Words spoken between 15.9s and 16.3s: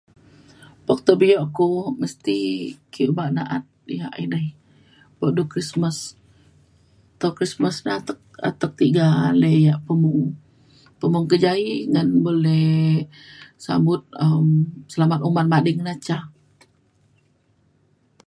ca.